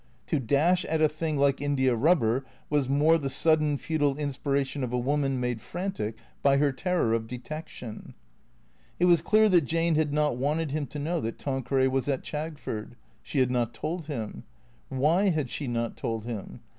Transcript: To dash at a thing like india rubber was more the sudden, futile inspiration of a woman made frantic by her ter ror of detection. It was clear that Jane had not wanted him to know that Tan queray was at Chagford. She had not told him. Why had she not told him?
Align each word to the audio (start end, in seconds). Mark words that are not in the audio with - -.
To 0.25 0.39
dash 0.39 0.83
at 0.85 0.99
a 0.99 1.07
thing 1.07 1.37
like 1.37 1.61
india 1.61 1.95
rubber 1.95 2.43
was 2.71 2.89
more 2.89 3.19
the 3.19 3.29
sudden, 3.29 3.77
futile 3.77 4.17
inspiration 4.17 4.83
of 4.83 4.91
a 4.91 4.97
woman 4.97 5.39
made 5.39 5.61
frantic 5.61 6.17
by 6.41 6.57
her 6.57 6.71
ter 6.71 6.99
ror 7.11 7.15
of 7.15 7.27
detection. 7.27 8.15
It 8.99 9.05
was 9.05 9.21
clear 9.21 9.47
that 9.49 9.61
Jane 9.65 9.93
had 9.93 10.11
not 10.11 10.37
wanted 10.37 10.71
him 10.71 10.87
to 10.87 10.97
know 10.97 11.21
that 11.21 11.37
Tan 11.37 11.61
queray 11.61 11.87
was 11.87 12.07
at 12.07 12.23
Chagford. 12.23 12.95
She 13.21 13.41
had 13.41 13.51
not 13.51 13.75
told 13.75 14.07
him. 14.07 14.43
Why 14.89 15.29
had 15.29 15.51
she 15.51 15.67
not 15.67 15.95
told 15.97 16.25
him? 16.25 16.61